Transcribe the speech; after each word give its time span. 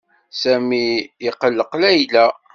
Sami 0.39 0.85
iqelleq 1.27 1.71
Layla. 1.81 2.25